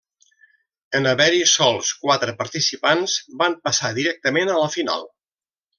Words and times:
En 0.99 1.09
haver-hi 1.09 1.43
sols 1.51 1.91
quatre 2.07 2.35
participants 2.41 3.21
van 3.45 3.61
passar 3.69 3.95
directament 4.03 4.55
a 4.57 4.61
la 4.65 4.77
final. 4.79 5.11